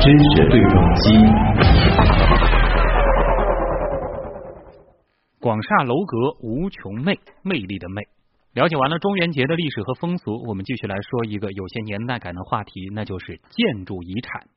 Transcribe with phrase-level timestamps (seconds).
[0.00, 1.12] 知识对撞机。
[5.40, 8.02] 广厦楼阁无穷魅，魅力的魅。
[8.54, 14.51] 了解完了中元节的历史和风俗，我们继续来说一个有些年代感的话题，那就是建筑遗产。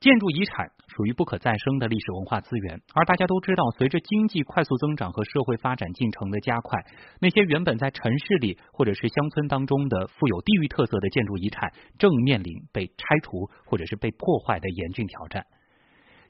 [0.00, 6.86] 建筑遗产属于不可再生的历史文化资源，而大家都知道，随着经济快速增长和社会发展进程的加快，
[7.20, 15.44] 那些原本在城市里或者是乡村当中的富有地域特色的建筑遗产，正面临被拆除或者是被破坏的严峻挑战。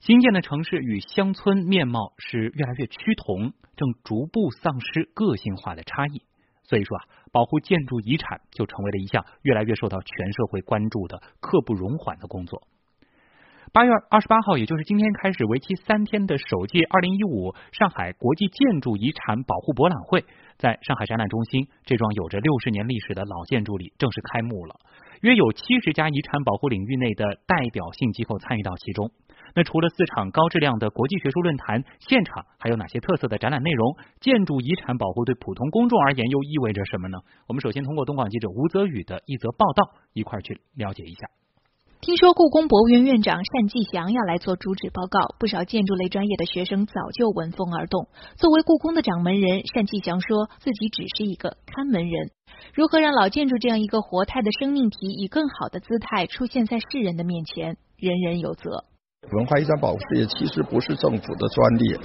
[0.00, 6.22] 新建的城市与乡村面貌是越来越趋同，正逐步丧失个性化的差异。
[6.64, 12.66] 所以说啊，保护建筑遗产就成为了一项越来越受到全社会关注的刻不容缓的工作。
[13.72, 20.24] 八月二十八号，也就是今天开始，为期三天的首届二零一五上海国际建筑遗产保护博览会，
[20.58, 24.74] 在上海展览中心这幢有着六十年历史的老建筑里正式开幕了。
[25.20, 29.08] 约有七十家遗产保护领域内的代表性机构参与到其中。
[29.54, 33.94] 那除了四场高质量的国际学术论坛，现场还有哪些特色的展览内容？
[34.18, 37.18] 建筑遗产保护对普通公众而言又意味着什么呢？
[37.46, 41.28] 我们首先通过东广记者吴泽宇的一则报道，一块去了解一下。
[42.10, 48.08] 听说故宫博物院院长单霁翔要来做主旨报告，不少建筑类专业的学生早就闻风而动。
[48.34, 52.32] 作为故宫的掌门人，单霁翔说自己只是一个看门人。
[52.74, 58.86] 如何让老建筑这样一个活态的生命体，以更好的姿态出现在世人的面前，人人有责。
[59.32, 61.96] 文化遗产保护事业其实不是政府的专利，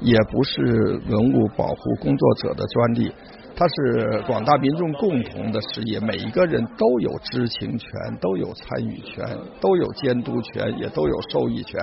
[0.00, 3.12] 也不是文物保护工作者的专利，
[3.54, 7.88] 它是广大民众共同的事业，每一个人都有知情权，
[8.20, 9.24] 都有参与权，
[9.60, 11.80] 都有监督权，也都有受益权。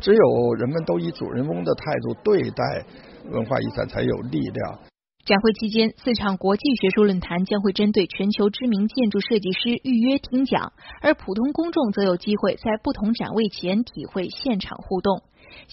[0.00, 2.84] 只有人们都以主人翁的态度对待
[3.30, 4.89] 文化遗产，才有力量。
[5.24, 15.22] 展会期间，四场国际学术论坛将会针对全球知名建筑设计师预约听讲，而普通公众则有机会在不同展位前体会现场互动。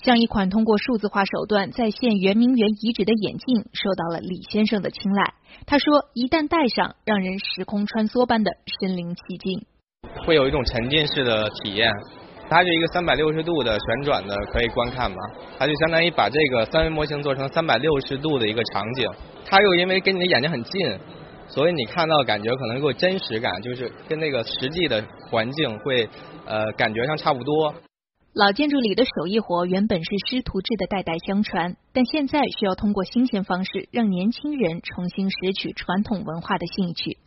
[0.04, 5.33] 像一款通过数字化手段再现圆明园遗址的眼镜，受到了李先生的青睐。
[5.66, 8.52] 他说：“一旦戴上，让人时空穿梭般的
[8.82, 9.66] 身临其境，
[10.26, 11.92] 会有一种沉浸式的体验。
[12.50, 15.18] 它是一个三百六十度的旋转的，可以观看嘛？
[15.60, 19.10] 它就相当于把这个三维模型做成三百六十度的一个场景。”
[19.46, 21.00] 它又因为跟你的眼睛很近，
[21.48, 26.08] 所以你看到感觉可能会真实感，就是跟那个实际的环境会
[26.46, 27.74] 呃感觉上差不多。
[28.34, 37.18] 老建筑里的手艺活原本是师徒制的代代相传，但现在需要通过新鲜方式，让年轻人重新拾取传统文化的兴趣。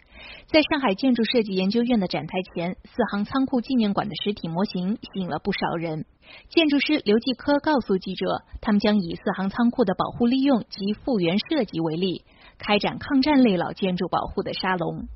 [0.46, 6.04] 在上海建筑设计研究院的展台前，四行仓库纪念馆的实体模型吸引了不少人。
[6.48, 12.22] 建筑师刘继科告诉记者，他们将以四行仓库的保护利用及复原设计为例，
[12.58, 15.08] 开展抗战类老建筑保护的沙龙。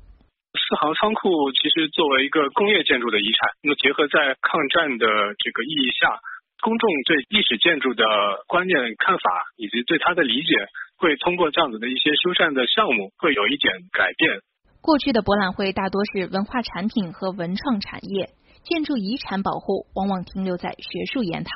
[0.55, 5.07] 四行仓库其实作为一个工业建筑的遗产，那么结合在抗战的
[5.39, 6.19] 这个意义下，
[6.63, 8.03] 公众对历史建筑的
[8.47, 9.23] 观念看法
[9.57, 10.67] 以及对它的理解，
[10.97, 14.39] 会通过这样子的一些修缮的项目，会有一点改变。
[14.85, 18.35] 过去的博览会大多是文化产品和文创产业。
[18.61, 21.49] 建筑遗产保护往往停留在学术研讨，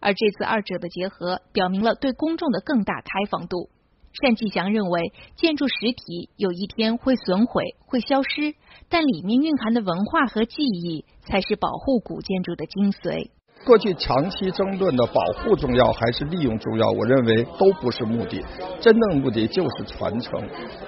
[0.00, 3.70] 而这次二者的结合，表明了对公众的更大开放度。
[4.22, 8.54] 单霁翔认为，建筑实体有一天会损毁、会消失，
[8.90, 13.30] 但里面蕴含的文化和记忆，才是保护古建筑的精髓。
[13.64, 18.44] 过去长期争论的保护重要还是利用重要，我认为都不是目的，
[18.80, 20.42] 真正目的就是传承。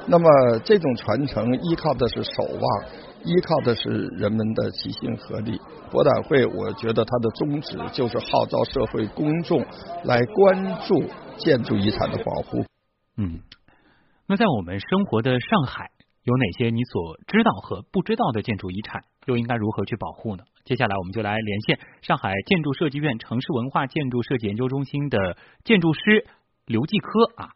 [0.06, 2.86] 那么这种传承依靠的是守望。
[3.24, 5.60] 依靠的是人们的齐心合力。
[5.90, 9.66] 博览会，我觉得它的宗旨就是号召社会公众
[10.04, 11.02] 来关注
[11.36, 12.64] 建筑遗产的保护。
[13.16, 13.40] 嗯，
[14.28, 15.90] 那在我们生活的上海，
[16.26, 19.04] 有哪些你所知道和不知道的建筑遗产？
[19.26, 20.42] 又应该如何去保护呢？
[20.64, 26.26] 接下来，我们就来连线上海建筑设计院城市文化建筑设计研究中心的建筑师
[26.66, 27.50] 刘继科啊。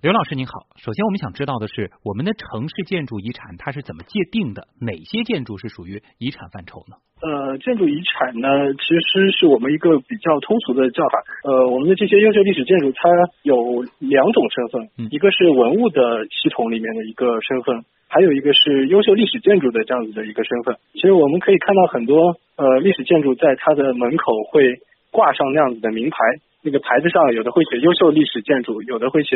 [0.00, 4.68] 刘老师您好，首先我们想知道的是，我们的城市建筑遗产它是怎么界定的？
[4.78, 6.94] 哪些建筑是属于遗产范畴呢？
[7.18, 8.46] 呃，建筑遗产呢，
[8.78, 11.18] 其实是我们一个比较通俗的叫法。
[11.42, 13.10] 呃，我们的这些优秀历史建筑，它
[13.42, 20.76] 有两种身份，一个是文物的系统里面的一个身份，还有一个是优秀历史建筑的这样子的一个身份。
[20.94, 24.78] 其实我们可以看到很多呃历史建筑在它的门口会
[25.10, 26.16] 挂上那样子的名牌，
[26.62, 29.34] 那个牌子上有的会写优秀历史建筑，有的会写。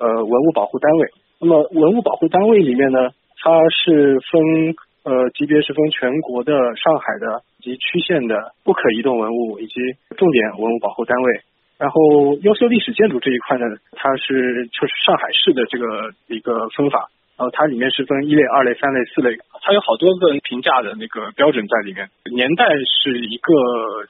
[0.00, 1.08] 呃，文物保护单位。
[1.40, 4.74] 那么，文物保护单位里面呢，它是分
[5.04, 9.74] 呃级别是分全国的、上海的及区县的不可移动文物以及
[10.16, 11.40] 重点文物保护单位。
[11.78, 17.08] 然后，优秀历史建筑这一块呢，它是就是上海市的这个一个分法。
[17.40, 22.10] 然后它里面是分一类、二类、三类、四类，它有好多个评价的那个标准在里面。
[22.30, 23.50] 年代是一个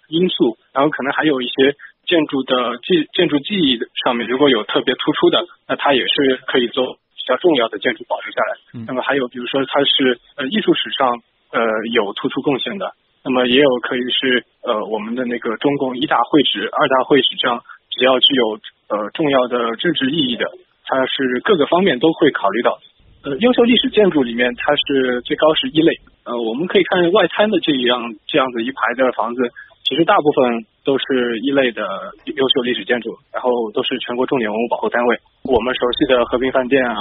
[0.08, 1.76] 因素，然后可能还有一些
[2.10, 8.82] 建筑的记建筑记忆上面如果有特别突出的，那它也是可以做比较重要的建筑保留下来。
[8.88, 11.22] 那么还有比如说它是呃艺术史上
[11.54, 11.62] 呃
[11.94, 12.90] 有突出贡献的，
[13.22, 17.62] 那么也有可以是呃我们的那个中共一大会址、二大会址这样
[17.94, 18.58] 比较具有
[18.90, 20.44] 呃重要的政治意义的，
[20.82, 22.78] 它是各个方面都会考虑到。
[23.22, 25.92] 呃，优秀历史建筑里面，它是最高是一类。
[26.24, 29.42] 呃，我们可以看外滩的这样这样子一排的房子，
[29.90, 31.82] 其实大部分都是一类的
[32.30, 35.18] 优秀历史建筑，然后都是全国重点文物保护单位。
[35.42, 36.94] 我们熟悉的和平饭店啊，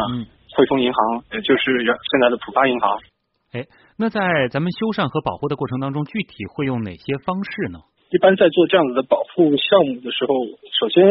[0.57, 2.97] 汇丰银行，也就是原现在的浦发银行。
[3.53, 3.61] 哎，
[3.95, 7.77] 那在咱们修缮和保护的过程当中，具体会用哪些方式呢？
[8.09, 10.33] 一般在做这样子的保护项目的时候，
[10.73, 11.05] 首先，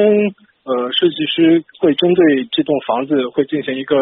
[0.66, 3.94] 呃，设计师会针对这栋房子会进行一个。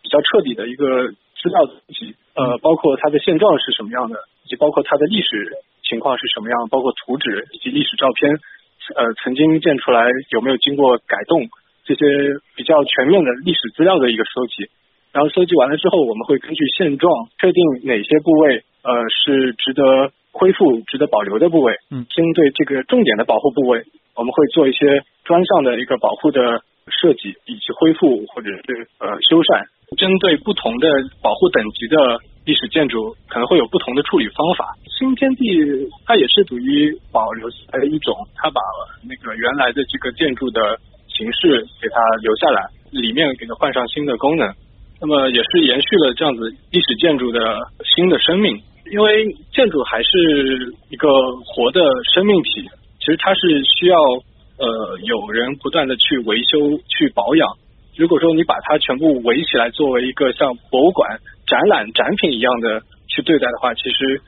[0.00, 4.16] 比较彻底的一个资料集，呃，包括它的现状是什么样的，
[4.46, 5.52] 以及包括它的历史
[5.88, 8.30] 情况是什么样，包括图纸以及历史照片，
[8.94, 11.48] 呃，曾经建出来有没有经过改动，
[11.88, 12.04] 这些
[12.54, 14.68] 比较全面的历史资料的一个收集。
[15.10, 21.74] 然后收集完了之后，我们会根据现状确定哪些部位，呃，是值得恢复、值得保留的部位。
[21.90, 23.82] 嗯，针对这个重点的保护部位，
[24.14, 26.60] 我们会做一些专项的一个保护的
[26.92, 29.64] 设计，以及恢复或者是呃修缮。
[29.96, 30.86] 针对不同的
[31.22, 34.72] 保护等级的历史建筑，可能会有不同的处理方法。
[34.96, 35.44] 新天地
[36.06, 38.58] 它也是属于保留的一种，它把
[39.04, 44.48] 那个原来的这个建筑的形式给它留下来，里面给它换上新的功能。
[44.98, 47.38] 那么也是延续了这样子历史建筑的
[47.84, 48.58] 新的生命，
[48.90, 51.06] 因为建筑还是一个
[51.44, 51.82] 活的
[52.14, 52.62] 生命体，
[52.98, 53.98] 其实它是需要
[54.56, 57.46] 呃有人不断的去维修、去保养。
[57.98, 64.20] 如果说你把它全部围起来，作为一个像博物馆展览展品一样的去对待的话，其实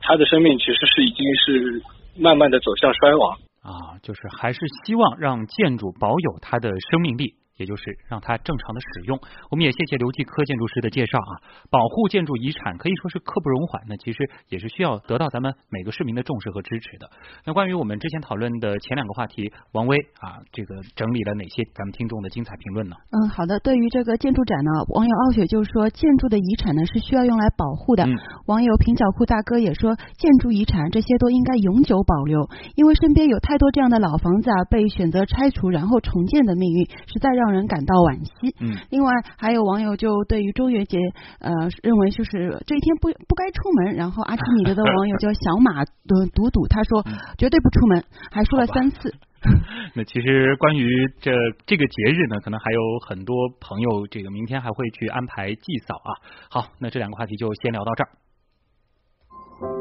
[0.00, 1.82] 他的生命其实是已经是
[2.16, 7.34] 慢慢的走向衰亡啊，就是还是希望让建筑保有它的生命力。
[7.58, 9.18] 也就是让它正常的使用。
[9.50, 11.32] 我们也谢谢刘继科建筑师的介绍啊。
[11.70, 17.10] 保护建筑遗产可以说是刻不容缓，那其实也是需要得到咱们每个市民的重视和支持的。
[17.44, 22.94] 那关于我们之前讨论的前两个话题，王威啊，这个整理了哪些咱们听众的精彩评论呢？
[23.10, 23.58] 嗯，好的。
[23.58, 28.06] 对于这个建筑展呢，网友傲雪就是说，建筑的遗产呢是需要用来保护的。
[28.46, 37.47] 网友平角裤大哥也说，建筑遗产这些都应该永久保留，因为身边有太多这样的老房子啊，被选择拆除然后重建的命运，实在让。
[37.48, 38.54] 让人感到惋惜。
[38.60, 40.98] 嗯，另外还有网友就对于中元节，
[41.40, 41.50] 呃，
[41.82, 43.94] 认为就是这一天不不该出门。
[43.96, 47.02] 然后阿基米德的网友叫小马的赌赌，他说
[47.38, 49.14] 绝对不出门，还说了三次。
[49.94, 50.90] 那其实关于
[51.20, 51.32] 这
[51.64, 56.10] 这个节日呢，可能还有很多朋友这个明天还会去安排祭扫啊。
[56.50, 58.10] 好，那这两个话题就先聊到这儿。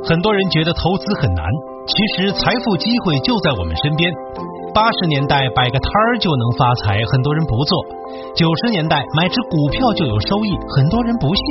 [0.07, 1.43] 很多人觉得投资很难，
[1.83, 4.09] 其实财富机会就在我们身边。
[4.73, 7.75] 八十年代摆个摊儿就能发财，很多人不做；
[8.33, 11.43] 九十年代买只股票就有收益，很多人不信；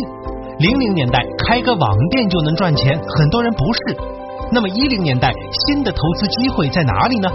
[0.57, 3.81] 零零年代开个网店就能赚钱，很多人不是。
[4.51, 5.31] 那么一零年代
[5.67, 7.29] 新的投资机会在哪里呢？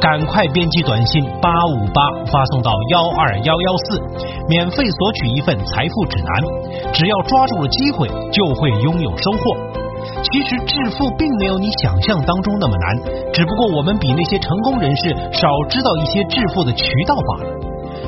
[0.00, 2.00] 赶快编辑短信八五八
[2.32, 4.00] 发送到幺二幺幺四，
[4.48, 6.92] 免费索取一份财富指南。
[6.94, 9.83] 只要抓住了机会，就会拥有收获。
[10.04, 17.50] 其实致富并没有你想象当中那么难，只不过我们比那些成功人士少知道一些致富的渠道罢了。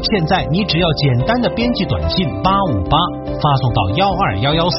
[0.02, 2.98] 现在你只要简单的编辑短信八五八
[3.40, 4.76] 发送到幺二幺幺四，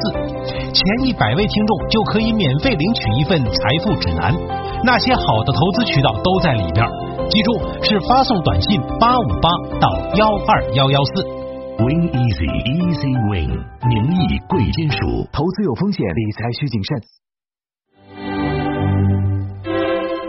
[0.72, 3.51] 前一百位听众就可以免费领取一份财
[3.84, 4.36] 富指南，
[4.84, 6.86] 那些好的投资渠道都在里边。
[7.30, 9.50] 记住是发送短信八五八
[9.80, 11.47] 到幺二幺幺四。
[11.77, 16.98] Win Easy Easy Win，名义贵金属，投资有风险，理财需谨慎。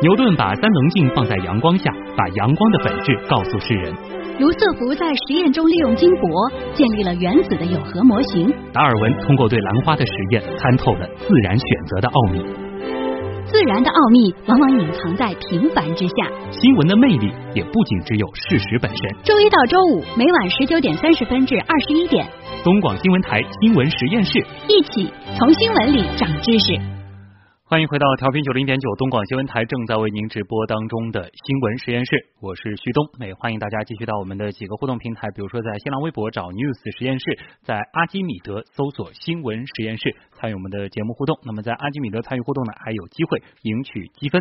[0.03, 3.95] 牛顿把三棱镜放在阳光下，把阳光的本质告诉世人。
[4.39, 6.29] 卢瑟福在实验中利用金箔
[6.75, 8.53] 建立了原子的有核模型。
[8.75, 12.68] 达尔文通过对兰花的实验，参透了自然选择的奥秘。
[13.51, 19.11] 自然的奥秘往往隐藏在平凡之下，新闻的魅力也不仅只有事实本身。
[19.25, 22.27] 周一到周五每晚十九点三十分至二十一点，
[22.63, 26.98] 东广新闻台新闻实验室，一起从新闻里长知识。
[27.71, 32.11] 欢迎回到调频九零点九东广新闻台正在为您直播当中的新闻实验室，
[32.41, 33.05] 我是旭东。
[33.21, 41.37] 也欢迎大家继续到我们的几个互动平台，比如说在新浪微博找 news 实验室，在阿基米德搜索新闻实验室参与我们的节目互动。
[41.45, 44.37] 那么在阿基米德参与互动呢，还有机会赢取积分。